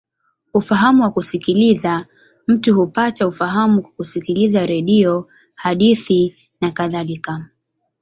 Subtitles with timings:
[0.53, 2.05] Ufahamu wa kusikiliza:
[2.47, 7.45] mtu hupata ufahamu kwa kusikiliza redio, hadithi, nakadhalika.